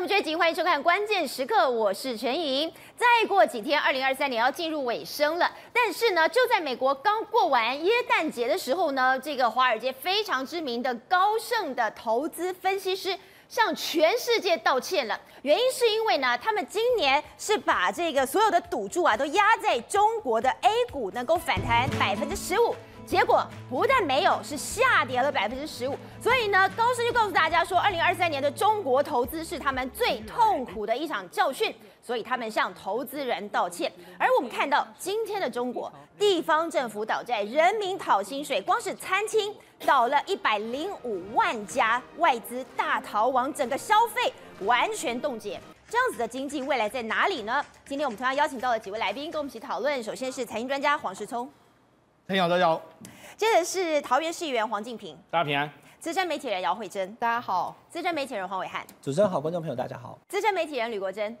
[0.00, 2.72] 节目追击，欢迎收看《关键时刻》，我是陈莹。
[2.96, 5.52] 再过几天，二零二三年要进入尾声了。
[5.74, 13.14] 但是呢，就在美国刚过完耶诞节的时候呢，这个华尔街非常知名的高盛的投资分析师
[13.46, 15.20] 向全世界道歉了。
[15.42, 22.74] 原因是因为呢，他们今年是把这个所有的赌注啊，都压在中国的 A 股能够反弹百分之十五。
[23.10, 25.98] 结果不但没有，是下跌了百分之十五。
[26.22, 33.92] 所以呢，高盛就告诉大家说，二零二三年的中国投资是他们最痛苦的一场教训，所以他们向投资人道歉。
[34.16, 39.52] 而我们看到今天的中国，地方政府倒债，人民讨薪水，光是餐厅
[39.84, 45.60] 倒了一百零五万家，外资大逃亡，整个消费完全冻结。
[45.88, 47.60] 这样子的经济未来在哪里呢？
[47.84, 50.00] 今天我们同样邀请到了几位来宾跟我们一起讨论。
[50.00, 51.50] 首先是财经专家黄世聪。
[52.32, 52.80] 你好，大家好。
[53.36, 55.68] 接着是桃园市议员黄敬平，大家平安。
[55.98, 57.76] 资深媒体人姚慧珍，大家好。
[57.88, 60.16] 资深媒体人黄伟汉，主持人好，观众朋友大家好。
[60.28, 61.36] 资深媒体人吕国珍，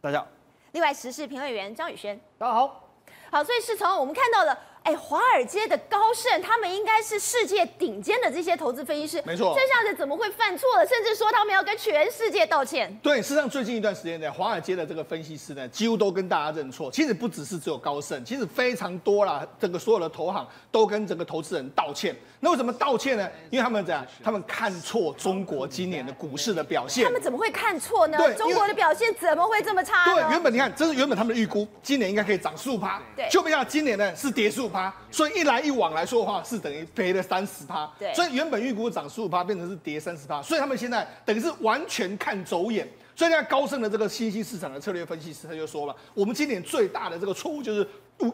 [0.00, 0.26] 大家好。
[0.72, 2.88] 另外时事评论员张宇轩，大家好。
[3.30, 4.58] 好，所以是从我们看到了。
[4.90, 9.54] 哎，华尔街的高盛，他们应该是世界顶尖的这些投资分析师，没错。
[9.56, 10.84] 这下子怎么会犯错了？
[10.84, 12.92] 甚至说他们要跟全世界道歉。
[13.00, 16.90] 对，事实上最近一段时间呢，华尔街的这个分析师呢，几乎都跟大家认错。
[16.90, 22.16] 其实不只是只有高盛，其实非常多啦，这个所有的投行都跟整个投资人道歉。
[22.40, 23.28] 那为什么道歉呢？
[23.50, 24.04] 因为他们怎样？
[24.24, 27.04] 他们看错中国今年的股市的表现。
[27.04, 28.18] 他们怎么会看错呢？
[28.18, 30.06] 对，中国的表现怎么会这么差？
[30.06, 37.90] 对，原本你看，这是原本他们的预估，今年应该可以涨十五趴，对，就没想到今年呢是跌十五趴，所以一来一往来说的话，是等于赔了三十趴。
[37.98, 40.40] 对，所以原本预估涨十五趴，变成是跌三十趴。
[40.42, 42.88] 所以他们现在等于是完全看走眼。
[43.14, 47.86] 所以，在高盛的这个新兴市场的策略分析师他就说了，我们今年最大的这个错误就是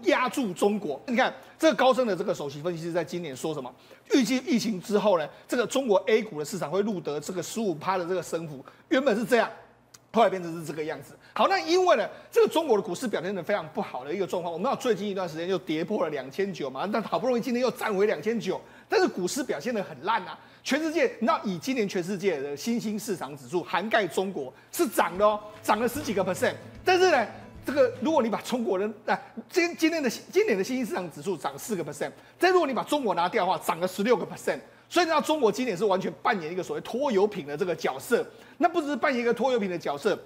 [0.05, 1.01] 压住中国。
[1.09, 3.69] 你看，这个高盛的这个首席分析师在今年说什么？
[4.13, 8.65] 预计疫情之后呢，这个中国 A 股的市场会录得这个十五趴的这个升幅。
[8.89, 9.51] 原本是这样，
[10.13, 11.19] 后来变成是这个样子。
[11.39, 18.59] 好，那因为呢，这个中国的股市表现得非常不好的一个状况，我们知道最近一段时间又跌破了两千九嘛，但好不容易今天又站回两千九，
[18.89, 20.39] 但是股市表现得很烂啊。
[20.65, 26.55] 全世界，那以今年全世界的新兴市场指数涵盖中国是涨的哦，涨了十几个 percent。
[26.83, 27.27] 但是呢，
[27.67, 29.21] 这个如果你把中国人，哎，
[29.51, 34.59] 今今天的今年的新兴市场指数涨四个 percent，但如果你把中国拿掉的话，涨了十六个 percent。
[34.89, 38.27] 所以呢，中国今年是完全扮演一个所谓拖油瓶的这个角色。
[38.57, 40.19] 那不只是扮演一个拖油瓶的角色。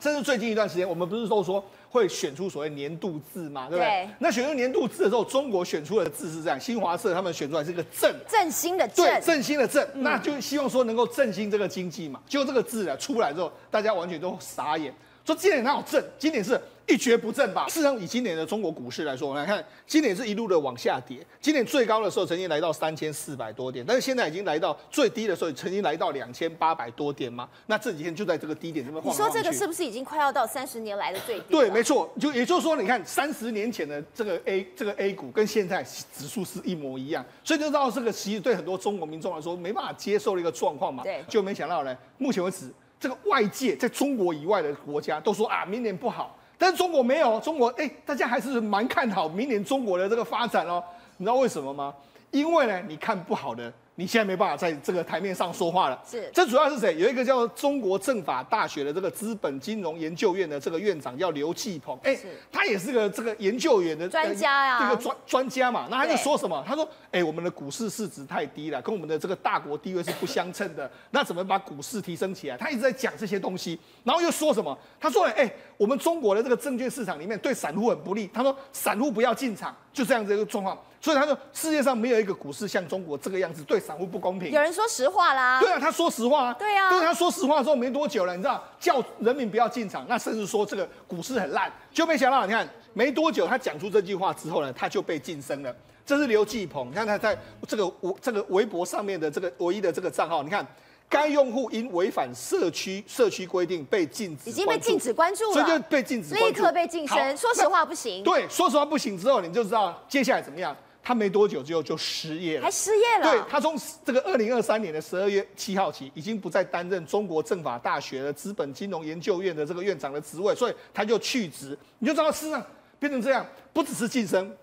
[0.00, 3.86] 甚至最近一段时间，我们不是都说会选出所谓年度字嘛，对不对？
[3.86, 4.08] 对。
[4.20, 12.20] 那选出年度字的时候，中国选出的字是这样，新华社他们选出来是一个振，振兴的振，对，振兴的振，嗯、那就希望说能够振兴这个经济嘛。
[12.28, 14.94] 结果这个字啊出来之后，大家完全都傻眼，
[15.28, 16.02] 说今年哪有振？
[16.18, 16.58] 今年是。
[16.90, 17.66] 一蹶不振吧。
[17.68, 21.18] 事实上，以今年的中国股市来说，我们来看，今年是一路的往下跌。
[21.38, 27.46] 今年最高的时候曾经来到三千四百多点，但是现在已经来到最低的时候，曾经来到两千八百多点嘛。
[27.66, 29.12] 那这几天就在这个低点这边晃。
[29.12, 31.44] 你说这个是不是已经快要到三十年来的最低？
[31.50, 32.10] 对，没错。
[32.18, 41.02] 就也就是说，你看三十年前的这个 A 这个 A 股跟现在指数是一模一样，所以就知道这个其实对很多中国民众来说没办法接受的一个状况嘛。
[41.02, 41.22] 对。
[41.28, 46.36] 就没想到呢，目前为止，这个外界在中国以外的国家都说啊，明年不好。
[46.56, 50.82] 但是中国没有，中国哎，大家还是蛮看好明年中国的这个发展哦。
[51.16, 51.94] 你知道为什么吗？
[52.30, 53.72] 因为呢，你看不好的。
[53.98, 56.00] 你现在没办法在这个台面上说话了。
[56.08, 56.96] 是，这主要是谁？
[56.96, 62.16] 有一个叫中国政法大学的这个资本金融研究院的这个院长叫刘继鹏，哎，
[62.52, 65.88] 他也是个这个研究员的专家呀，这个专专家嘛。
[65.90, 66.64] 那他就说什么？
[66.64, 70.88] 他说，哎，我们的股市市值太低了，跟我们的这个大国地位是不相称的。
[71.10, 72.56] 那怎么把股市提升起来？
[72.56, 74.78] 他一直在讲这些东西，然后又说什么？
[75.00, 78.30] 他说，哎，我们中国的这个证券市场里面对散户很不利。
[78.32, 80.78] 他说，散户不要进场，就这样子一个状况。
[81.00, 84.50] 所以他说，世界上没有一个股市像中国这个样子，对散户不公平。
[84.50, 85.60] 有人说实话啦。
[85.60, 86.52] 对啊，他说实话啊。
[86.54, 86.90] 对啊。
[86.90, 95.74] 对他说实话之后没多久了，你知道，叫人民不要进场，那甚至说这个股市很烂，就没想到，你看没多久他讲出这句话之后呢，他就被晋升了。
[96.04, 100.66] 这是刘继鹏，你看他在这个微这个微博上面的这个唯一的这个账号，你看
[101.08, 107.36] 该用户因违反社区社区规定被禁止，已经被禁止关注了，所以就被禁止，立刻被晋升。
[107.36, 108.24] 说实话不行。
[108.24, 110.76] 对，说实话不行之后，你就知道接下来怎么样。
[111.08, 113.32] 他没多久之后就失业了，还失业了。
[113.32, 113.74] 对，他从
[114.04, 121.74] 这个二零二三年的十二月七号起，已经不再担任中国政法大学的资本金融研究院的这个院长的职位，所以他就去职。
[121.98, 122.62] 你就知道，事实上
[122.98, 124.54] 变成这样，不只是晋升，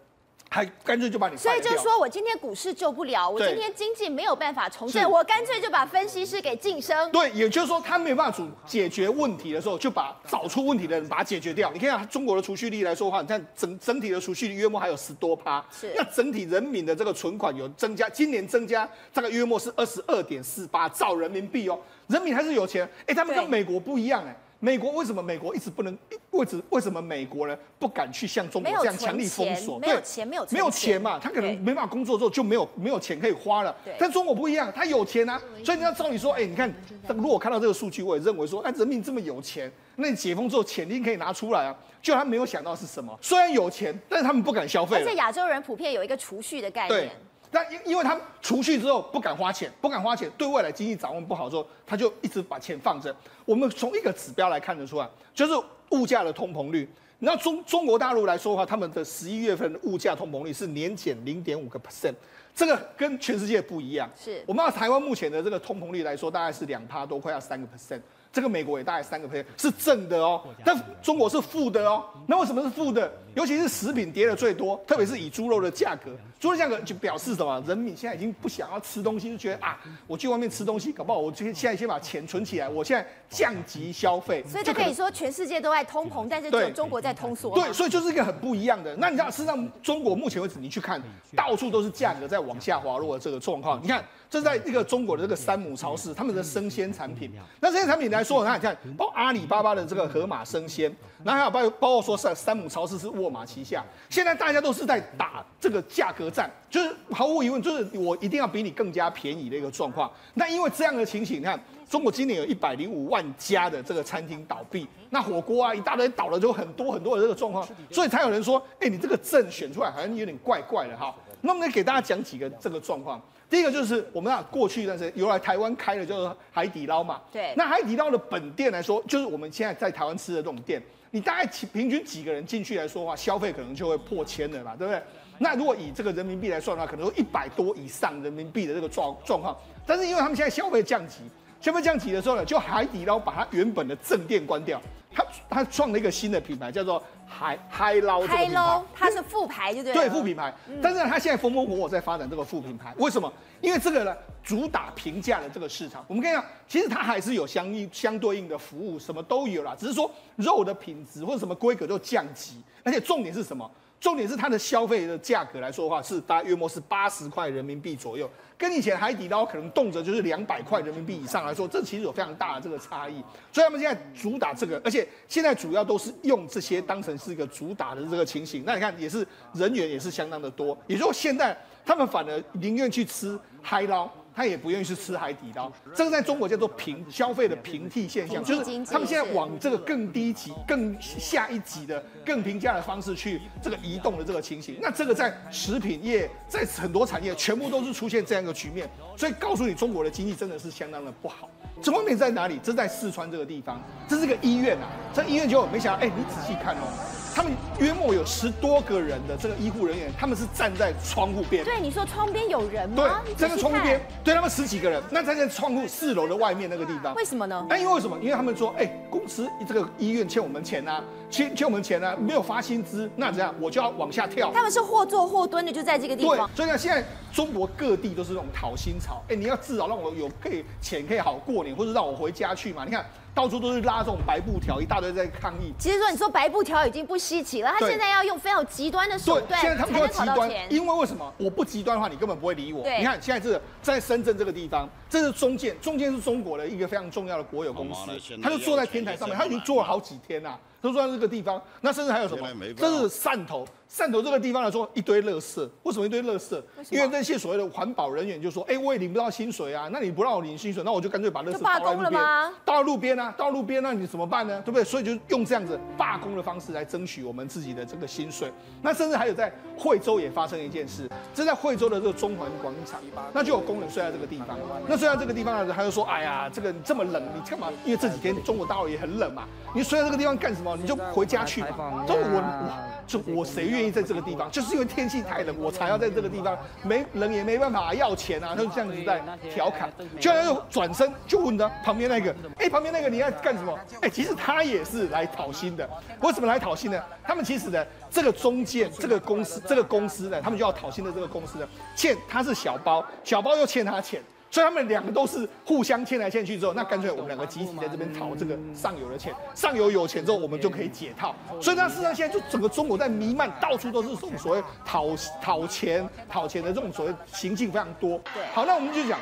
[0.55, 1.35] 还干脆就把你。
[1.35, 7.11] 所以就说我今天股市救不了，我今天经济没有办法重振，我干脆就把分析师给晋升。
[7.11, 11.69] 对，也就是说他没有办法解决问题的时候，就把找出问题的人把它解决掉。
[11.73, 15.91] 你看啊，中国的储蓄率来说的话，你看整整体的储蓄率约莫还有十多趴，是。
[15.93, 22.89] 那整体人民的这个存款有增加，今年增加大概约莫是二十二点四八兆人民币哦，人民还是有钱。
[23.07, 24.33] 哎，他们跟美国不一样哎。
[24.65, 25.95] 美国为什么美国一直不能？
[26.31, 29.77] 为什为什么美国呢不敢去像中国这样强力封锁？
[29.77, 31.19] 没有钱，没有没有钱嘛？
[31.21, 33.75] 他可能没办法工作之后就没有没有钱可以花了。
[33.99, 36.73] 但中国不一样，他有钱啊，所以你要照理说，哎，你看，
[37.09, 41.75] 如果看到这个数据，我也认为说，哎，人民这么有钱，那你解封之后钱一定可以拿出来啊。
[42.01, 43.15] 就他没有想到是什么？
[43.21, 44.97] 虽然有钱，但是他们不敢消费。
[44.97, 47.11] 而且亚洲人普遍有一个储蓄的概念。
[47.55, 53.15] 那因因为他们储蓄之后不敢花钱，不敢花钱，对未来经济掌握不好之后，他就一直把钱放着。
[53.45, 55.53] 我们从一个指标来看得出来，就是
[55.91, 56.85] 物价的通膨率。
[57.19, 62.13] 那中中国大陆来说的话，他们的十一月份的物价通膨率是年减零点五个 percent，
[62.53, 64.09] 这个跟全世界不一样。
[64.21, 68.01] 是我们按台湾目前的这个通膨率来说，大概是两趴多，快要三个 percent。
[68.35, 72.03] 这个美国也大概三个 percent 是正的哦，但中国是负的哦。
[72.27, 73.09] 那为什么是负的？
[73.33, 77.63] 尤其是食品跌的最多，特别是以猪肉的价格，猪肉价格就表示什么？
[77.65, 84.43] 人民现在已经不想要吃东西，就觉得啊，我去外面吃东西，搞不好我现在先把钱存起来，我现在降级消费。
[84.45, 87.55] 所以就可以说全世界都在通膨，但是只有中国在通缩。
[87.55, 88.93] 对，所以就是一个很不一样的。
[88.97, 91.01] 那你知道，事实上中国目前为止，你去看
[91.37, 93.81] 到处都是价格在往下滑落的这个状况。
[93.81, 94.03] 你看。
[94.35, 97.31] 这是在一个中国的这个山姆超市，他们的生鲜产品。
[97.61, 100.93] 那这些产品来说，那你看，包括阿里巴巴的这个盒马生鲜，
[101.23, 103.81] 然后还有包包括说是山姆超市是沃尔玛旗下。
[104.09, 110.11] 现在大家都是在打这个价格战，就是毫无疑问，就是我一定要比你更加便宜的一个状况。
[110.33, 111.57] 那因为这样的情形，你看
[111.89, 121.15] 中国今年有一百零五万家的这个餐厅倒闭，那火锅啊一大堆倒了，就很多很多的这个状况，所以才有人说，哎，你这个阵选出来好像有点怪怪的哈。
[121.45, 123.21] 那我们来给大家讲几个这个状况。
[123.47, 127.21] 第一个就是我们啊，过去一段时间由来台湾开的叫做海底捞嘛。
[127.31, 127.53] 对。
[127.55, 130.81] 那海底捞的本店来说，就是我们现在在台湾吃的这种店，
[131.11, 135.01] 你大概平均几个人进去来说的话，消费可能就会破千了嘛，对不对？
[135.37, 139.55] 那如果以这个人民币来算的话，可能有一百多以上人民币的这个状状况。
[139.85, 141.19] 但是因为他们现在消费降级，
[141.61, 144.81] 消费降级的时候呢，就海底捞把它原本的正店关掉，
[145.15, 147.01] 他他创了一个新的品牌，叫做。
[147.27, 149.93] 海嗨捞，嗨捞，它是副牌，对不对？
[149.93, 150.53] 对，副品牌。
[150.69, 153.33] 嗯、但是呢，它现在风风火火在发展这个副品牌，为什么？
[153.61, 156.05] 因为这个呢，主打平价的这个市场。
[156.07, 163.69] 我们跟你讲，其实它还是有相应相对应的服务，什么都有啦，只是说肉的品质或者什么规格都降级，而且重点是什么？
[163.99, 173.23] 重点是它的消费的价格来说的话，是大约约莫是八十块人民币左右，跟以前海底捞可能动辄就是两百块人民币以上来说，这其实有非常大的这个差异。
[173.51, 178.63] 所以他们现在主打这个，而且现在主要都是用这些当成是一个主打的这个情形。
[178.65, 184.09] 那你看，也是人员也是相当的多，也就是现在他们反而宁愿去吃海捞。
[184.35, 194.77] 他也不愿意去吃海底捞，这个在中国叫做平消费的平替现象，就是他们现在往这个更低级、更下一级的、更平价的方式去这个移动的这个情形。
[194.81, 201.49] 那这个在食品业，在很多产业全部都是出现这样一个局面，所以告诉你，中国的经济真的是相当的不好。
[201.81, 202.59] 这方面在哪里？
[202.61, 204.89] 这在四川这个地方，这是个医院啊。
[205.13, 207.24] 这医院就没想到，哎，你仔细看哦。
[207.35, 211.65] 他们约莫有十多个人的这个医护人员，他们是站在窗户边。
[211.65, 213.21] 对，你说窗边有人吗？
[213.25, 217.13] 对，站在窗户边，对他们十几个人，那站在窗户四楼的外面那个地方。
[217.13, 217.65] 为什么呢？
[217.69, 218.17] 那因为为什么？
[218.19, 221.03] 因为他们说，哎，公司这个医院欠我们钱啊，
[221.35, 224.53] 欠欠我们钱啊，没有发薪资，那怎样我就要往下跳。
[224.53, 226.49] 他们是或坐或蹲的，就在这个地方。
[226.55, 227.03] 对，所以呢，现在
[227.33, 229.21] 中国各地都是那种讨薪潮。
[229.27, 232.85] 哎，你要至少让我有可以钱可以好过年，或者让我回家去嘛。
[232.85, 233.05] 你看。
[233.35, 235.73] 到处都是拉这种白布条，一大堆在抗议。
[235.77, 241.33] 其实说，你说白布条已经不稀奇了，他现在要用非常极端的手段，现在他们要极端，因为为什么？
[241.37, 242.81] 我不极端的话，你根本不会理我。
[242.97, 248.09] 你看现在这个在深圳这个地方，这是中建，中建是中国的一个非常重要的国有公司，
[248.41, 250.57] 他就坐在天台上面，他已经坐了好几天了。
[250.85, 252.47] 都说这个地方，那甚至还有什么？
[252.77, 255.69] 这是汕头，汕头这个地方来说一堆垃圾。
[255.83, 256.61] 为什么一堆垃圾？
[256.89, 262.21] 因为那些所谓的环保人员就说：“哎，我也领不到薪水啊，那你不让我领薪水，那我就干脆把垃圾倒在路边，
[262.65, 264.61] 倒路边啊，到路边，那你怎么办呢？
[264.65, 264.83] 对不对？
[264.83, 268.51] 所以就用这样子罢工的方式来争取我们自己的这个薪水。
[268.81, 272.99] 那甚至还有在惠州也发生一件事，这在惠州的这个中环广场，
[273.31, 274.59] 那就有工人睡在这个地方。
[274.89, 277.69] 那睡在这个地方呢，他就说：哎呀，这个这么冷，你干嘛？
[277.85, 280.73] 因为这几天中国大陆也很冷嘛，你睡在这个地方干什么？
[280.73, 282.03] 哦，你就回家去嘛。
[282.05, 284.49] 都我我就我谁愿意在这个地方？
[284.51, 286.57] 就是因为天气太冷，我才要在这个地方。
[286.83, 289.21] 没人也没办法要钱啊，他就这样子在
[289.53, 289.91] 调侃。
[290.19, 293.77] 居然又转身就问他旁边那个，哎，旁边那个你要干什么？
[294.01, 295.89] 哎，其实他也是来讨薪的。
[296.21, 297.01] 为什么来讨薪呢？
[297.23, 304.21] 他们其实呢，这个中介这个公司这个公司呢，他们就要讨薪的这个公司呢，欠他是小包，小包又欠他钱。
[304.55, 311.35] 所以他们两个都是互相欠来欠去之后，那干脆我们两个集体在这边讨这个上游的钱，上游有钱之后，我们就可以解套。
[311.61, 315.07] 所以那，事实上现在就整个中国在弥漫，到处都是这种所谓讨
[315.41, 318.17] 讨钱、讨钱的这种所谓行径非常多。
[318.33, 319.19] 对，好，那我们就讲。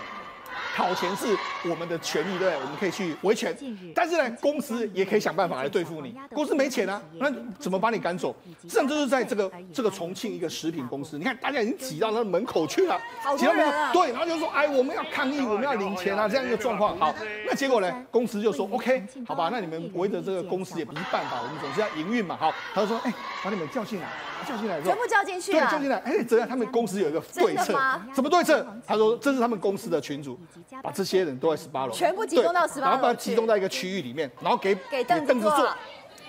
[0.75, 1.35] 讨钱是
[1.69, 2.55] 我们的权利，对不对？
[2.55, 3.55] 我们可以去维权，
[3.93, 6.15] 但是呢，公司也可以想办法来对付你。
[6.33, 8.35] 公司没钱啊，那怎么把你赶走？
[8.61, 12.99] 实际上就是在这个这个重庆一个食品公司，你看大家已经挤到那门口去了，
[13.37, 16.97] 挤到门口，对，然后就说，哎，我们要抗议，我们要领钱啊，这样一个状况。
[16.97, 17.13] 好，
[17.47, 22.37] 那结果呢，公司就说，OK，好吧，那你们围着这个公司也不是办法，我们总是要营运嘛。
[22.39, 24.07] 好，他就说，哎，把你们叫进来。
[24.45, 25.53] 叫进来之后，全部叫进去。
[25.53, 25.95] 对，叫进来。
[25.99, 26.45] 哎，怎样？
[26.45, 27.79] 他们公司有一个对策。
[28.13, 28.65] 怎么对策？
[28.85, 30.37] 他说这是他们公司的群主，
[30.81, 35.69] 把这些人都在十八楼，全部集中到十八楼，然后把它集中在一个区域里面，然后给给凳子坐，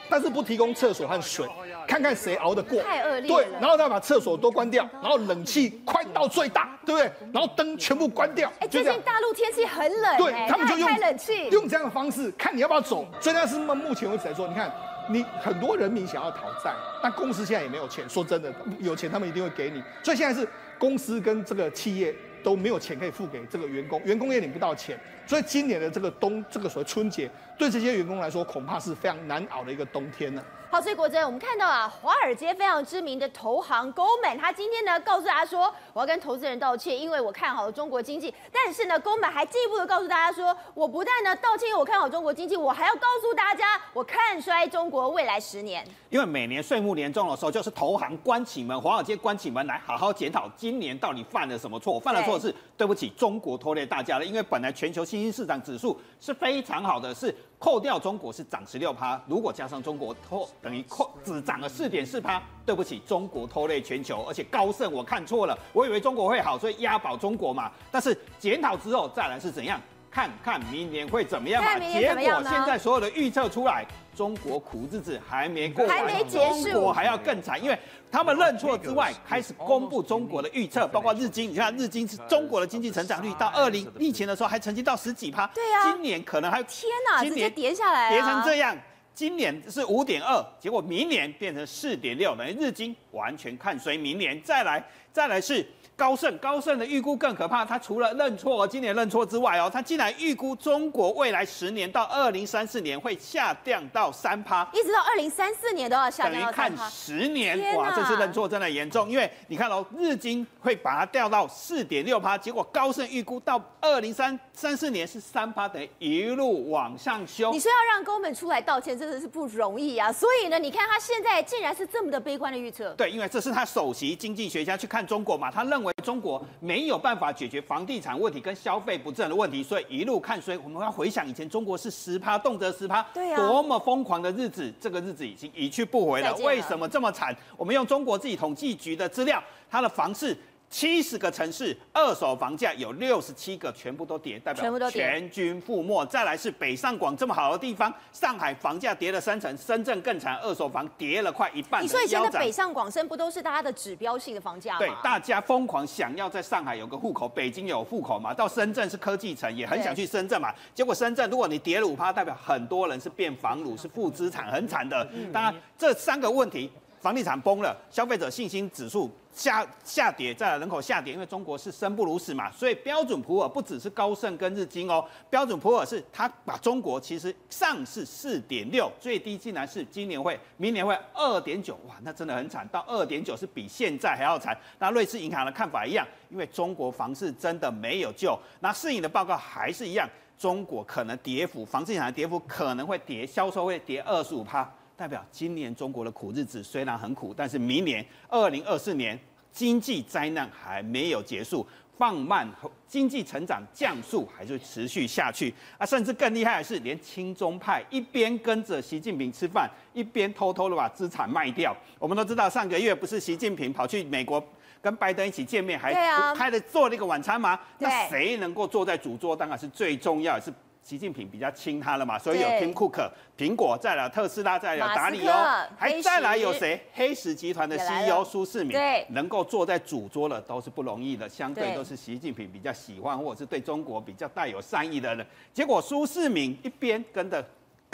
[0.08, 1.48] 但是不提供厕所和水，
[1.86, 2.82] 看看谁熬得过。
[2.82, 3.28] 太恶劣。
[3.28, 7.12] 对，然后再把厕所都关掉，然后冷气快到最大，对不对？
[7.32, 8.52] 然后灯全部关掉。
[8.60, 13.06] 哎，最近大陆天气很冷，对他们就用开冷气，用这样的方式，看你要不要走。
[13.20, 14.72] 所以那是目前为止来说，你看。
[15.06, 18.08] 你很多人民想要讨债，但公司现在也没有钱。
[18.08, 19.82] 说真的，有钱他们一定会给你。
[20.02, 24.96] 所以现在是公司跟这个企业都没有钱可以付给这个员工，员工也领不到钱。
[25.26, 30.44] 所以今年的这个冬，这个所谓春节，对这些员工来说，恐怕是非常难熬的一个冬天呢。
[30.74, 38.34] 好，所以国珍，我们看到啊，华尔街非常知名的投行 Goldman，他今天呢告诉大家说，我要跟投资人道歉，因为我看好了中国经济。
[38.52, 45.86] 但是呢，Goldman 还进一步的告诉大家说，我不但呢道歉，因为我看好中国经济，我还要告诉大家，我看衰中国未来十年。
[46.10, 52.00] 因为每年岁末年终的时候，就是投行关起门，华尔街关起门来，好好检讨今年到底犯了什么错。
[52.00, 57.32] 犯了错是对不起中国拖累大家了，因为本来全球新兴市场指数是非常好的，是。
[57.64, 62.42] 扣掉中国是涨十六趴，如果加上中国拖，等于扣只涨了四点四趴。
[62.66, 67.72] 对不起，中国拖累全球，而且高盛我看错了，我以为中国会好，所以押宝中国嘛。
[67.90, 69.80] 但是检讨之后再来是怎样？
[70.10, 71.78] 看看明年会怎么样嘛？
[71.78, 77.78] 结果现在所有的预测出来，中国苦日子还没过，还没结束，中国还要更惨，因为
[78.10, 88.76] 他们认错之外，开始公布中国的预测，包括日经，你看日经是中国的经济成长率到二零疫情的时候还曾经到十几趴，对啊，今年可能还天哪，直接跌下来，跌成这样，
[89.14, 95.66] 今年是五点二，结果明年变成四点六，等于日经完全看衰明年，再来再来是。
[95.96, 97.64] 高盛，高盛的预估更可怕。
[97.64, 106.40] 他除了认错，今年认错之外，哦，他竟然预估中国未来十年到二零三四年会下降到三趴，一直到二零三四年都要下降到。
[106.40, 109.08] 等于看十年，哇，这次认错真的严重。
[109.08, 117.52] 因为你看哦，日经会把它掉到四点六趴，结果高盛预估到二零三三四年是三趴，等于一路往上修。
[117.52, 120.12] 你说要让 Goldman 出来道歉，真的是不容易啊。
[120.12, 122.92] 所以呢，你看他现在竟然是这么的悲观的预测。
[122.94, 125.94] 对，因为这是他首席经济学家去看中国嘛，他认为。
[126.04, 130.58] 中国没有办法解决房地产问题跟消费不振的问题，所以一路看衰。
[130.58, 136.30] 我们要回想以前中国是十趴，动辄十趴，对啊，多么疯狂的日子，这个日子已经一去不回了。
[136.32, 137.34] 了为什么这么惨？
[137.56, 140.36] 我们用中国自己统计局的资料，它的房市。
[140.74, 146.04] 七十个城市二手房价有六十七个全部都跌，代表全军覆没。
[146.06, 151.80] 再来是北上广这么好的地方，上海房价跌了三成，深圳更惨，二手房跌了快一半。
[151.80, 154.78] 你说以前的北上广深不都是大家的指标性的房价吗？
[154.80, 160.52] 对，大家疯狂想要在上海有个户口，北京有户口嘛，到深圳是科技城，也很想去深圳嘛。
[160.74, 165.08] 结果深圳如果你跌了五趴，代表很多人是变房奴，是负资产，很惨的。
[165.32, 166.68] 当然这三个问题。
[167.04, 184.58] 房地产崩了，消费者信心指数下下跌，再来人口下跌，因为中国是生不如死嘛，所以标准普尔不只是高盛跟日经哦，标准普尔是他把中国其实上市四点六，最低竟然是今年会，明年会二点九，哇，那真的很惨，到二点九是比现在还要惨。
[184.78, 190.08] 那瑞士银行的看法一样，因为中国房市真的没有救，那世银的报告还是一样，
[190.38, 194.66] 中国可能跌幅，房地产的跌幅可能会跌，销售会跌二十五趴。
[194.96, 199.18] 代表今年中国的苦日子虽然很苦，但是明年二零二四年
[199.52, 201.66] 经济灾难还没有结束，
[201.98, 202.48] 放慢
[202.86, 205.84] 经济成长降速还是持续下去啊！
[205.84, 211.76] 甚至更厉害的是，连亲中派一边跟着习近平吃饭，一边偷偷的把资产卖掉。
[211.98, 214.42] 我们都知道，上个月不是习近平跑去美国
[214.80, 215.92] 跟拜登一起见面，还
[216.34, 217.58] 开了做了一个晚餐吗？
[217.78, 220.54] 那谁能够坐在主桌，当然是最重要的是。
[220.84, 225.32] 习近平比较亲他了嘛，所以有 Tim Cook、苹果，再来特斯拉，再来有达里欧，
[225.78, 226.78] 还再来有谁？
[226.92, 235.26] 黑石集团的 CEO 苏世民，对，能够坐在主桌的都是不容易的，相对都是习近平比较喜欢或者是对中国比较带有善意的人。
[235.54, 237.42] 结果苏世民一边跟着。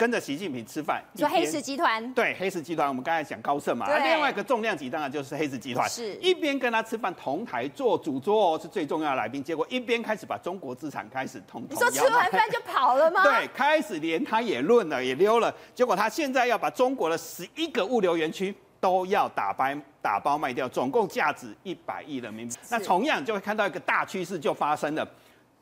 [0.01, 13.21] 跟着习近平吃饭，说黑石集团，对黑石集团，我们刚才讲高盛嘛，另外一个重量级当然就是黑石集团，是一边跟他吃饭，同台做主桌哦，是最重要的来宾，结果一边开始把中国资产开始通通，你说吃完饭就跑了吗？
[13.29, 19.67] 对，开始连他也论了，也溜了，结果他现在要把中国的十一个物流园区都要打包
[20.01, 22.55] 打包卖掉，总共价值一百亿人民币。
[22.71, 25.07] 那同样就会看到一个大趋势就发生了。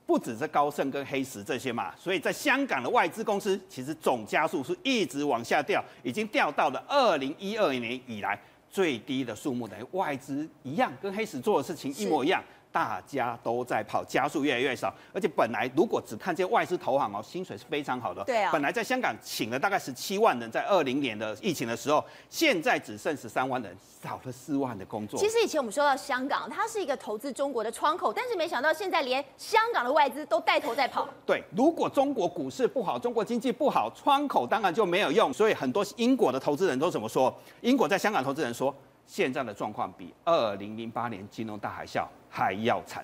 [0.09, 8.35] 不只是高盛跟黑石这些嘛，所以在香港的外资公司其实总加数是一直往下掉，已经掉到了二零一二年以来
[8.71, 12.43] 最低的数目，等于外资一样跟黑石做的事情一模一样。
[12.71, 18.23] 大家都在跑，加速越来越少，而且本来如果只看这些外资投行哦，薪水是非常好的。
[18.23, 18.51] 对啊。
[18.51, 25.19] 本来在香港请了大概十七万人，在二零年的疫情的时候，现在只剩十三万人，少了四万的工作。
[25.19, 31.07] 其实以前我们说到香港，它是一个投资中国的窗口，但是没想到现在连香港的外资都带头在跑。
[31.25, 35.33] 对，如果中国股市不好，中国经济不好，窗口当然就没有用。
[35.33, 37.35] 所以很多英国的投资人都怎么说？
[37.61, 38.73] 英国在香港投资人说，
[39.07, 43.03] 现在的状况比二零零八年金融大海啸还要惨。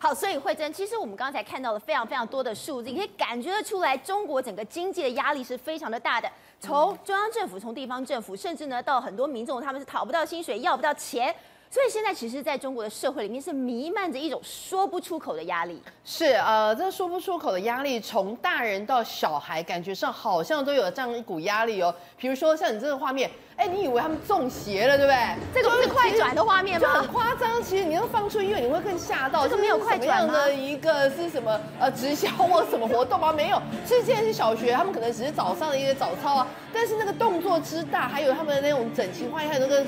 [0.00, 6.30] 好，所以慧珍，其实我们刚才看到了非常非常多的数字，你可以感觉得出来，中国整个经济的压力是非常的大的。
[6.60, 11.34] 从中央政府，从地方政府，甚至呢到很多民众，他们是讨不到薪水，要不到钱。
[11.74, 15.82] 所以现在其实，在中国的社会里面是弥漫着一种说不出口的压力。
[16.04, 21.92] 是呃，这说不出口的压力，从大人到小孩，感觉上好像都有这样一股压力哦。
[22.16, 25.36] 比如说像你这个画面，哎，你以为他们中邪了，对不对？
[25.52, 26.86] 这个不是快转的画面吗？
[26.86, 27.60] 就很夸张。
[27.60, 29.42] 其实你要放出音乐，你会更吓到。
[29.48, 30.32] 这个没有快转吗？
[30.32, 31.60] 的一个是什么？
[31.80, 33.32] 呃，直销或什么活动吗？
[33.32, 33.60] 没有。
[33.84, 39.84] 其实现在是小学，他们可能只是早上的一个早操啊，但是那个动作之大，还有他们的那种整齐划一，还有那个。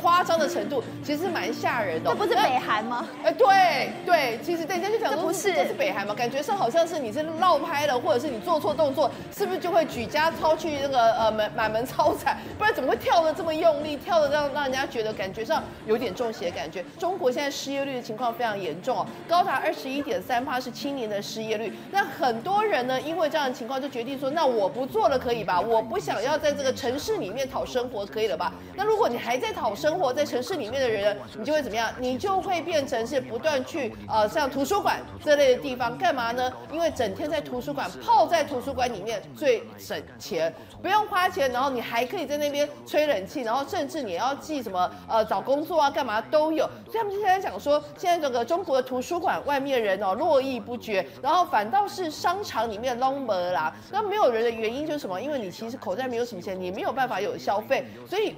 [0.00, 2.10] 夸张的程度其实是蛮吓人的。
[2.10, 3.06] 这不是北韩吗？
[3.22, 6.14] 哎，对对，其实等一下就讲说，不是，这是北韩吗？
[6.14, 12.36] 感觉上好像是你是绕拍了，或者是你做错动作，是不是就会举家抄去那个呃门满门抄斩？
[12.58, 16.84] 不然怎么会跳的这么用力，跳的让让人家觉得感觉上有点中邪的感觉？
[16.98, 21.72] 中国现在失业率的情况非常严重哦，高达二十一点三趴是青年的失业率。
[21.90, 25.60] 那很多人呢，因为这样的情况就决定说，那我不做了可以吧？
[25.60, 28.52] 我不想要在这个城市里面讨生活可以了吧？
[28.74, 31.92] 那如果你还在讨生，生活在城市里面的人，你就会怎么样？
[31.98, 36.48] 你就会变成是不断去呃，像图书馆这类的地方干嘛呢？
[36.70, 46.64] 因为整天在图书馆泡在图书馆里面最省钱，不用花钱，然后你还可以在那边吹冷气，然后甚至你要记什么呃找工作啊干嘛都有。
[46.86, 53.74] 所以他们现在讲说，现在整个中国的图书馆外面人哦络绎不绝，然后反倒是商场里面拢没啦。
[53.90, 55.20] 那没有人的原因就是什么？
[55.20, 58.36] 因为你其实口袋没有什么钱，你没有办法有消费，所以。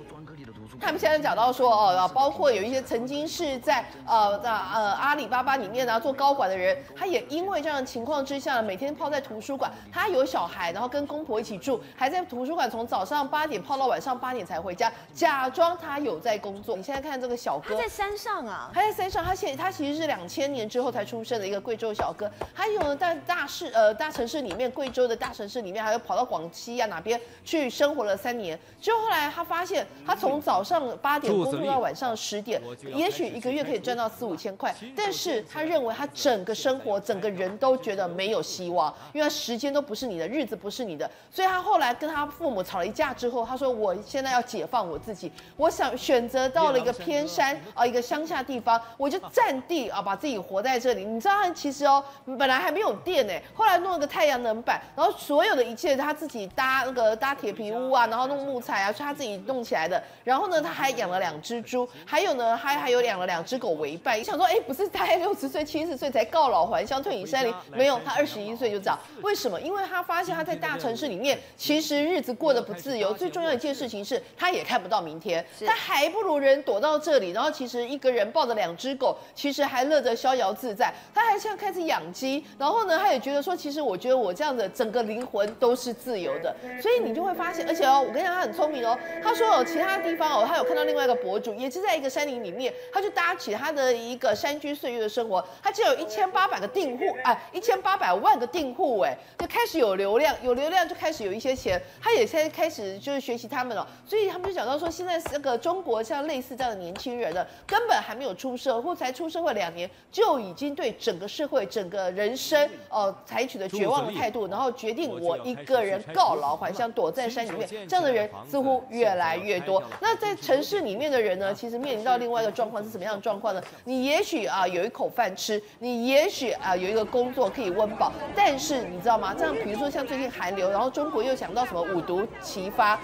[0.83, 9.71] 他们现在讲到说哦，包括有一些曾经是在呃在呃阿里巴巴里面呢做高管的人，他也因为这样的情况之下，每天泡在图书馆。
[9.93, 16.77] 他有小孩，然后跟公婆一起住，还在图书馆从早上八点泡到晚上八点才回家，假装他有在工作。
[16.77, 19.25] 你现在看这个小哥，他在山上啊，他在山上。
[19.25, 22.29] 他现他其实是两千年之后才出生的一个贵州小哥。
[22.53, 28.59] 还有在大市呃大城市里面，贵州的大城市里面，还有跑到广西啊哪边去生活了三年。
[28.81, 30.72] 就后来他发现，他从早上。
[30.73, 32.61] 上八点工作到晚上十点，
[32.95, 51.05] 也许一个月可以赚到四五千块，但是他认为他整个生活、整个人都觉得没有希望，因为他时间都不是你的，日子不是你的，所以他后来跟他父母吵了一架之后，他说：“我现在要解放我自己，我想选择到了一个偏山啊，一个乡下地方，我就占地啊，把自己活在这里。
[51.05, 52.03] 你知道他其实哦，
[52.39, 64.19] 本来还没有电呢，后来弄了个太阳能板，然后所有的一切他自己搭那个搭铁皮屋啊，然后弄木材啊，是他自己弄起来的，然后呢。”他还养了两只猪，还有呢，还还有养了两只狗为伴。
[64.19, 67.55] 你想说，哎，不是大概六十岁、七十岁才告老还乡、退隐山林？
[67.71, 68.99] 没有，他二十一岁就这样。
[69.23, 69.61] 为什么？
[69.61, 73.13] 因为他发现他在大城市里面，其实日子过得不自由。
[73.15, 75.45] 最重要一件事情是，他也看不到明天。
[75.67, 80.93] 他还不如人躲到这里，然后其实一个人抱着两只狗，其实还乐得逍遥自在。
[81.15, 86.55] 他还像开始养鸡，然后呢，他也觉得说，其实我觉得我这样的整个灵魂都是自由的。
[86.81, 88.99] 所以你就会发现，而且哦，我跟你讲，他很聪明哦。
[89.23, 90.42] 他说哦，其他地方哦。
[90.45, 119.83] 还有看到另外一个博主，也是在一个山林里面，他就搭起他的一个山居岁月的生活，他就有一千八百个订户，哎，一千八百万个订户，哎，就开始有流量，有流量就开始有一些钱，他也现在开始就是学习他们了，所以他们就讲到说，现在这个中国像类似这样的年轻人呢，根本还没有出社会，或才出社会两年，就已经对整个社会、整个人生哦采取了绝望的态度，然后决定我一个人告老还乡，躲在山里面，这样的人似乎越来越多。
[120.01, 123.63] 那在城市里面的人呢，其实面临到另外一个状况是什么样的状况呢？
[123.85, 129.35] 你也许啊有一口饭吃，你也许啊有一个工作可以温饱，但是你知道吗？
[129.35, 132.99] 这样比如说像最近寒流，然后中国又想到什么五毒齐发。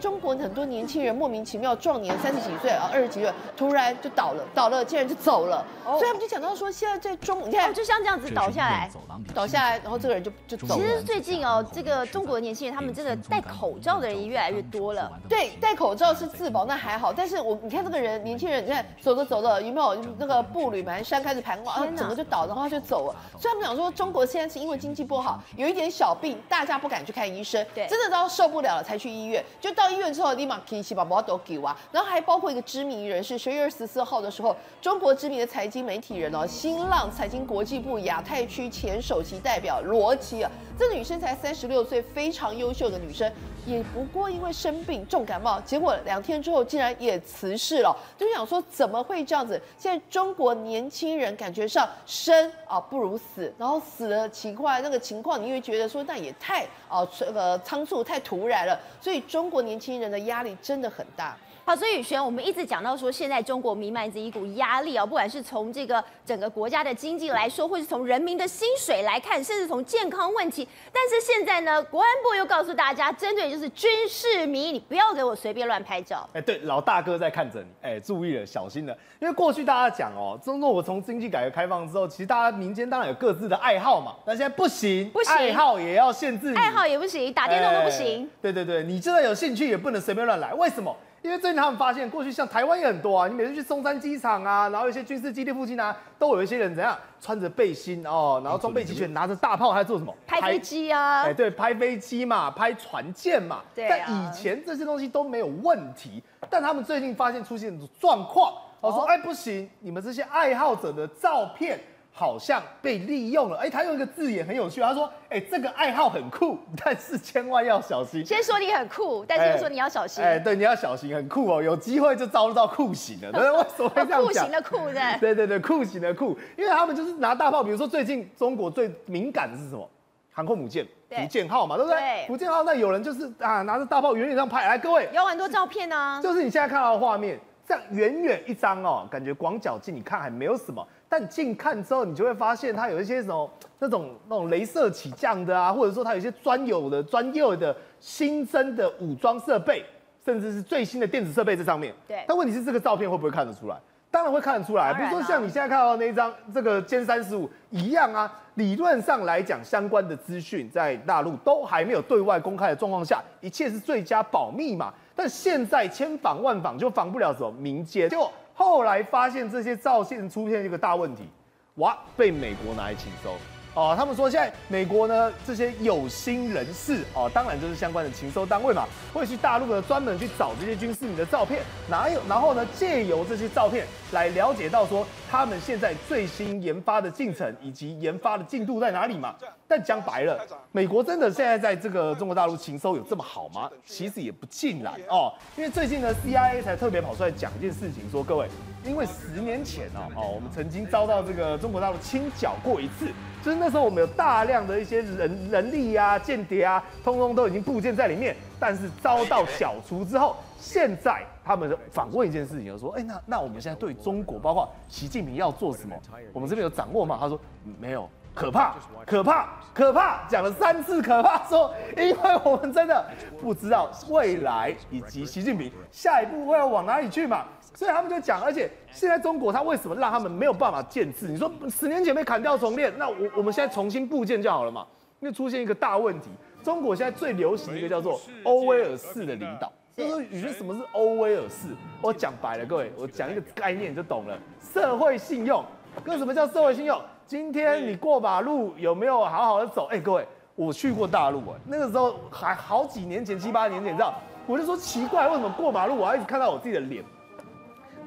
[0.00, 8.90] 中国很多年轻人莫名其妙壮年三十几岁啊，二十几岁突然就倒了，倒了竟然就走了，所以他们就讲到说，现在在中，你看就像这样子倒下来，
[9.32, 10.80] 倒下来，然后这个人就就走了。
[10.80, 15.10] 其实最近哦，这个中国的年轻人他们真的戴口罩的人也越来越多了。
[15.28, 17.12] 对，戴口罩是自保，那还好。
[17.12, 23.16] 但是我你看这个人，年轻人，你看走着走着有没有那个步履蹒跚开始盘桓，啊，整个就倒，然后他就走了。
[23.38, 30.32] 所以他们讲说，中国现在是因为经济不好，有一点小病，大家不敢去看医生，对，真的到受不了了才去医院，就到医院之后。
[30.32, 43.30] 立马提起把宝都给啊，然后还包括一个知名人士，十月二十四号的时候，中国知名的财经媒体人哦，新浪财经国际部亚太区前首席代表罗琦啊，这女生才三十六岁，非常优秀的女生，
[43.66, 49.60] 也不过因为生病重感冒，结果两天之后竟然也辞世了，就想说怎么会这样子？
[49.76, 60.22] 现在中国年轻人感觉上生啊不如死，然后死的奇怪那个情况，你会觉得说那也太啊这个仓促太突然了，所以中国年轻人的。
[60.22, 61.36] 压力真的很大。
[61.64, 70.66] 好，所以宇轩，我们一直讲到说，现在中国弥漫着一股压力啊，不管是从这个整个国家的经济来说，或是从人民的薪水来看，甚至从健康问题。
[70.92, 76.28] 但是现在呢，国安部又告诉大家，针对就是军事迷，你不要给我随便乱拍照。
[76.32, 78.92] 哎，对，老大哥在看着你，哎，注意了，小心了。
[79.20, 88.28] 因为过去大家讲哦，中国从经济改革开放之后，其实大家民间当然有各自的爱好嘛，但现在不行，不行，爱好也要限制你，爱好也不行，打电动都不行。
[88.42, 90.92] 对对对，你真的有兴趣也不能随便乱来，为什么？
[91.22, 100.12] 因为最近他们发现，过去像台湾也很多啊，你每次去松山机场啊，然后一些军事基地附近啊，都有一些人怎样穿着背心哦，然后装备齐全，拿着大炮，还在做什么？
[100.26, 101.22] 拍飞机啊！
[101.22, 103.62] 哎，对，拍飞机嘛，拍船舰嘛。
[103.72, 104.04] 对啊。
[104.08, 111.78] 但以前这些东西都没有问题，但他们最近发现出现状况，我说，哎，不行，你们这些爱好者的照片。
[112.14, 118.24] 好像被利用了，哎，他用一个字眼很有趣，他说，哎，这个爱好很酷， 但是千万要小心。
[118.24, 120.22] 先说你很酷，但是又说你要小心。
[120.22, 123.32] 哎，对，你要小心，很酷哦，有机会就遭受到酷刑了。
[123.32, 124.22] 对，为什么会这样讲？
[124.22, 125.00] 酷刑的酷的。
[125.18, 129.88] 对对对，酷刑的酷，因为他们就是拿大炮，比如说最近中国最敏感的是什么？
[130.34, 131.98] 航空母舰福建号嘛，对不对？
[131.98, 132.26] 对。
[132.26, 140.86] 福建号那有人就是啊，拿着大炮远远这样拍，来各位，有很多照片呢、啊，就是你现在看到的画面，这样远远一张哦，感觉广角镜你看还没有什么。
[141.12, 149.84] 但近看之后，你就会发现它有一些什么那种那种镭射起降的啊，或者说它有一些专有的、专业的新增的武装设备，
[150.24, 151.92] 甚至是最新的电子设备在上面。
[152.08, 152.24] 对。
[152.26, 153.76] 但问题是，这个照片会不会看得出来？
[154.10, 154.94] 当然会看得出来。
[154.94, 164.90] 比如说像你现在看到的那一张这个歼三十五一样啊，理论上来讲，相关的资讯在大陆都还没有对外公开的状况下，一切是最佳保密嘛。
[165.14, 168.32] 但现在千防万防就防不了什么民间，结果。
[168.72, 171.28] 后来发现这些照片出现一个大问题，
[171.74, 173.34] 哇，被美国拿来情搜。
[173.74, 182.18] 哦，他们说现在美国呢，这些有心人士哦，当然就是相关的情收单位嘛，会去大陆呢专门去找这些军事迷的照片，哪有？
[182.26, 189.34] 然后呢，借由这些照片来了解到说他们现在最新研发的进程以及研发的进度在哪里嘛。
[189.66, 190.38] 但讲白了，
[190.70, 193.70] 美国真的现在在这个中国大陆情搜有这么好吗？
[193.86, 198.46] 其实也不尽然哦，因为最近呢，CIA 才特别跑出来讲一件事情，说各位，
[198.84, 203.06] 因为十年前哦，哦，我们曾经遭到这个中国大陆清剿过一次。
[203.42, 215.96] 就是那时候，我们有大量的一些人人力啊、间谍啊，通通都已经布件在里面，但是遭到剿除之后，现在他们反问一件事情，就说：哎，那那我们现在对中国，包括习近平要做什么，
[216.32, 217.16] 我们这边有掌握吗？
[217.20, 217.38] 他说
[217.78, 223.04] 没有，可怕，可怕，可怕，讲了三次可怕，说因为我们真的
[223.40, 227.44] 不知道未来以及习近平下一步会要往哪里去嘛。
[227.74, 231.26] 所以他们就讲，而且现在中国他为什么让他们没有办法建制？
[231.28, 234.86] 你说十年前被砍掉重练，那我我们现在重新布建就好了嘛？
[235.20, 236.28] 因为出现一个大问题，
[236.62, 239.72] 中国现在最流行一个叫做欧威尔式的领导。
[239.94, 241.68] 就是你觉得什么是欧威尔式？
[242.00, 244.38] 我讲白了，各位，我讲一个概念就懂了。
[244.72, 245.62] 社会信用，
[246.02, 247.00] 跟什么叫社会信用？
[247.26, 249.86] 今天你过马路有没有好好的走？
[249.90, 254.14] 哎，各位，我去过大陆啊，那个时候还好几年前，七八年前，你知道，
[254.46, 257.04] 我就说奇怪，为什么过马路我要一直看到我自己的脸？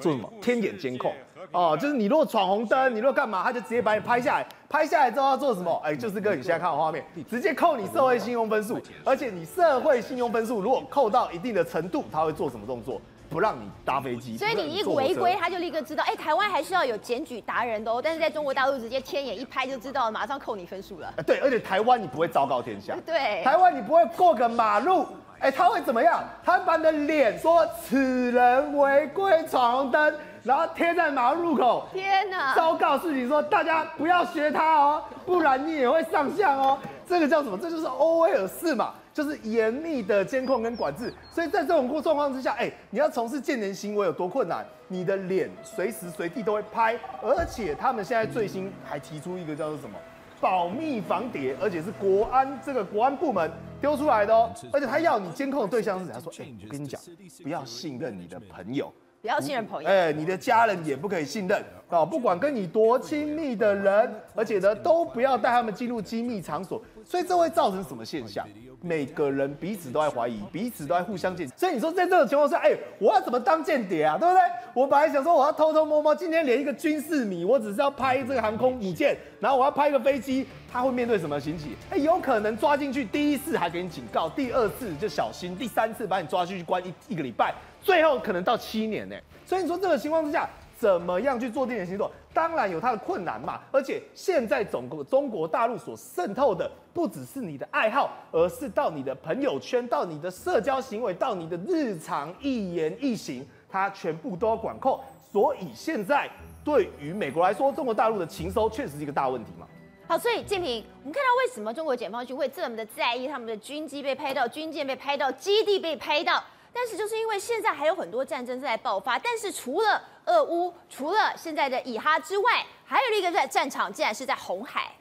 [0.00, 0.30] 做什么？
[0.42, 1.12] 天眼监控
[1.52, 5.80] 哦，就是你如果闯红灯，你如果干嘛，他就直接把你拍下来，拍下来之后要做什么？
[5.84, 13.00] 哎，就是跟你现在看的画面，直接扣你社会信用分数，而且你社会信用分数如果扣到一定的程度，他会做什么动作？
[13.28, 16.04] 不让你搭飞机，所以你一违规，他就立刻知道。
[16.06, 21.12] 哎，台湾还是要有检举达人的哦，但是在中国大陆直接天眼一拍就知道，马上扣你分数了。
[21.26, 25.04] 对，而且台湾你不会昭告天下，对，台湾你不会过个马路，
[25.40, 26.22] 哎，他会怎么样？
[26.44, 30.14] 他会把你的脸说此人违规闯红灯，
[30.46, 31.88] 然后贴在马路入口。
[31.92, 32.54] 天哪！
[32.54, 36.78] 昭告诉你说，大家不要学他哦，不然你也会上相哦。
[37.04, 37.58] 这个叫什么？
[37.58, 38.94] 这就是欧威尔式嘛。
[39.12, 44.62] 就是严密的监控跟管制，所以在这种状况之下，哎，你要从事间谍行为有多困难？
[44.88, 49.98] 你的脸随时随地都会拍，而且他们现在最新还提出一个叫做什么
[50.38, 57.00] 保密防谍，而且是国安这个国安部门丢出来的哦，而且他要你监控的对象是，他说，哎，我跟你讲，
[57.42, 58.92] 不要信任你的朋友。
[59.26, 61.60] 不要信任朋友，哎，你的家人也不可以信任
[61.90, 62.04] 啊！
[62.04, 66.80] 不管跟你多亲密的人，而且呢，都不要带他们进入机密场所。
[67.04, 68.46] 所以这会造成什么现象？
[68.80, 71.48] 每个人彼此都在怀疑，彼此都在互相间。
[71.56, 74.16] 所以你说在这种情况下，哎，我要怎么当间谍啊？
[74.16, 74.40] 对不对？
[74.72, 81.74] 我本来想说我要偷偷摸摸，今天连一个军事迷，我只是要拍这个航空母舰，然后我要拍一个飞机，他会面对什么刑期？
[81.90, 87.52] 哎，有可能抓进去，第一次还给你警告，第二次就小心，第三次把你抓进去关一一个礼拜。
[87.86, 89.14] 最后可能到七年呢，
[89.46, 92.10] 所以你说这个情况之下，怎么样去做电影星座？
[92.34, 93.60] 当然有它的困难嘛。
[93.70, 104.98] 而且现在总共中国大陆所渗透的，不只是你的爱好，而是到你的朋友圈，到你的社交行为，到你的日常一言一行，它全部都要管控。
[105.32, 106.28] 所以现在
[106.64, 109.64] 对于美国来说，中国大陆的情收确实是一个大问题嘛。
[110.08, 116.42] 好，所以建平，我们看到为什么中国解放军会这么的在意他们的军机被拍到，军舰被拍到，基地被拍到？
[116.76, 124.92] 但是就是因为现在还有很多战争在爆发，但是除了俄乌，除了现在的以哈之外，还有一个战战场，竟然是在红海。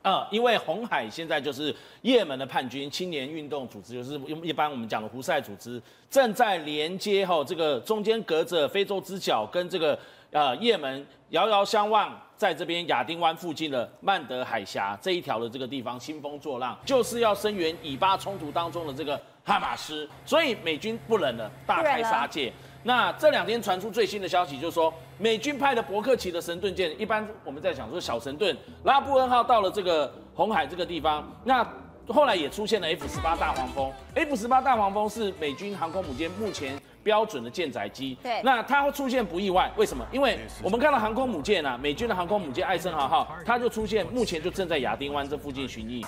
[0.00, 9.98] 啊、因为红海现在就是也门的叛军青年运动组织，就是一般我们讲的胡塞组织，正在连接哈这个中间隔着非洲之角跟这个
[10.30, 19.20] 呃也门遥遥相望，在这边亚丁湾附近的曼德海峡这一条的这个地方兴风作浪，就是要声援以巴冲突当中的这个。
[19.48, 22.52] 哈马斯，所以美军不冷了，大开杀戒。
[22.82, 31.66] 那这两天传出最新的消息，就是说美军派的伯克级的神盾舰，一般我们在讲说小神盾拉布恩号到了这个红海这个地方，那
[32.08, 33.90] 后来也出现了 F 十八大黄蜂。
[34.14, 38.16] F 十八大黄蜂是美军航空母舰目前标准的舰载机。
[38.22, 40.06] 对，那它会出现不意外，为什么？
[40.12, 46.06] 因为我们看到航空母舰啊，美军的航空母舰艾森豪号，它就出现，目前就正在亚丁湾这附近巡弋。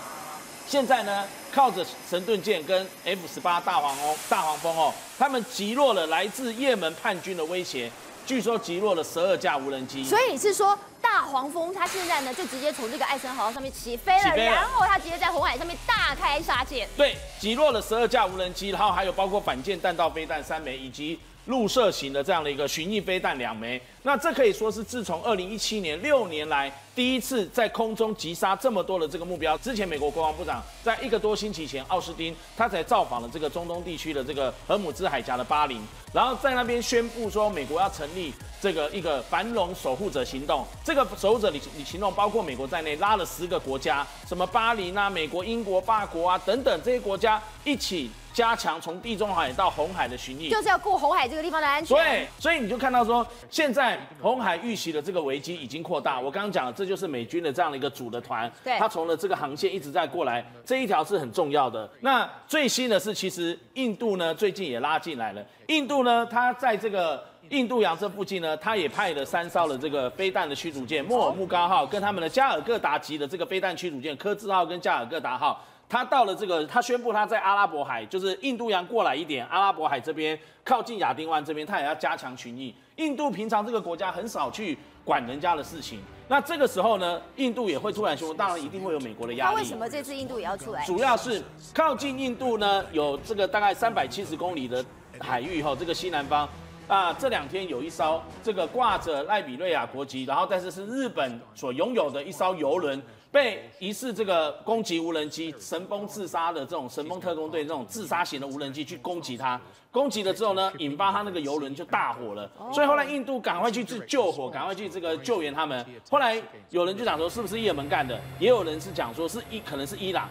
[0.71, 7.91] 现在呢，靠着神盾舰跟 F 十八大黄蜂大黄蜂哦，他们击落了来自也门叛军的威胁，
[8.25, 10.05] 据说击落了十二架无人机。
[10.05, 16.87] 所以是说大黄蜂它现在呢就直接从这个艾森豪上面起飞了，起飞了，然后它直接在红海上面大开杀戒。
[16.97, 21.19] 对，击落了十二架无人机，然后还有包括反舰弹道飞弹三枚以及。
[21.51, 29.59] 陆射型的这样的一个巡弋飞弹两枚，那这可以说是自从二零一七年六年来第一次在空中击杀这么多的这个目标。
[29.59, 35.83] 之前美国国防部长在一个多星期前，奥斯汀他才造访了这个中东地区的这个荷姆兹海峡的巴林，
[36.15, 38.33] 然后在那边宣布说美国要成立
[38.63, 40.65] 这个一个繁荣守护者行动。
[40.85, 48.09] 这个守护者你你行动包括美国在内，拉了十个国家，什么巴林啊、美国、英国、法国啊等等这些国家一起。
[48.33, 51.97] 加强从地中海到红海的巡弋，就是要顾红海这个地方的安全。
[51.97, 56.21] 对，所以你就看到说，现在红海遇袭的这个危机已经扩大。
[56.21, 61.91] 我刚刚讲了，这就是美军的这样的一个组的团，对，他从了这个航线一直在过来，这一条是很重要的。
[62.01, 65.45] 那最新的是，其实印度呢最近也拉进来了。
[65.67, 75.61] 印度呢，它在这个印度洋这附近呢，他也派了三艘的这个飞弹的驱逐舰，莫尔木高号跟他们的加尔各答级的这个飞弹驱逐舰科兹号跟加尔各答号。
[75.89, 82.73] 他到了这个，他宣布他在阿拉伯海，就是印度洋过来一点，阿拉伯海这边靠近亚丁湾这边，他也要加强巡弋。
[82.95, 89.57] 印度平常这个国家很少去管人家的事情，那这个时候呢，印度也会突然宣布，当然一定会有美国的压力。
[89.57, 90.85] 那为什么这次印度也要出来？
[90.85, 91.43] 主要是
[91.75, 94.85] 靠近印度呢，有这个大概三百七十公里的
[95.19, 96.49] 海域哈，这个西南方
[96.91, 103.01] 啊，这两天有一艘这个挂着赖比瑞亚国籍，然后但是是日本所拥有的一艘游轮。
[103.33, 109.61] 被疑似这个攻击无人机神风自杀的这种神风特工队这种自杀型的无人机去攻击它，
[109.93, 115.87] 攻击了之后呢，引发它那个游轮就大火了，所以后来印度赶快去救火，赶快去这个救援他们。
[116.11, 120.29] 后来有人就讲说是不是也门干的，也有人是讲说是伊可能是伊朗，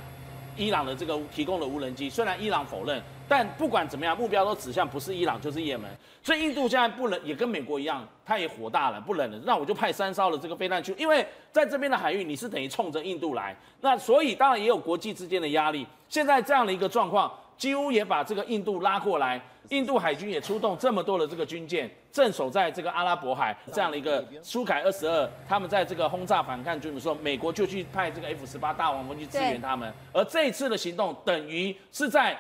[0.56, 5.90] 伊朗的这个提供的无人机，虽然伊朗否认，但不管怎么样，目标都指向不是伊朗就是也门。
[6.22, 15.86] 所以印度现在不能也跟美国一样，他也火大了，不冷了，那我就派三艘的这个飞弹去，因为在这边的海域你是等于冲着印度来，那所以当然也有国际之间的压力。
[16.08, 17.32] 现在这样的一个状况。
[17.60, 32.36] 几乎也把这个印度拉过来，印度海军也出动这么多的这个军舰，镇守在这个阿拉伯海这样的一个苏凯二十二，他们在这个轰炸反抗军的时候，美国就去派这个 F 十八大黄蜂去支援他们，而这一次的行动等于是在。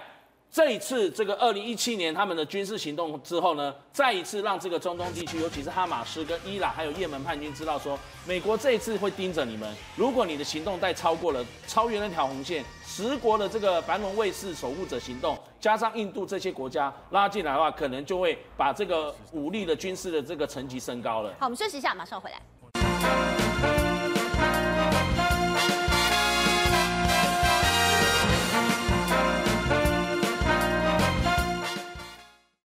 [0.52, 9.72] 这一次这个二零一七年他们的军事行动之后呢，再一次让这个中东地区，尤其是哈马斯跟伊朗还有也门叛军知道说，美国这一次会盯着你们。
[9.96, 21.32] 如果你的行动带超过了、超越那条红线，十国的这个繁荣卫士守护者行动，加上印度这些国家拉进来的话，可能就会把这个武力的军事的这个层级升高了。
[21.40, 23.79] 好，我们休息一下，马上回来。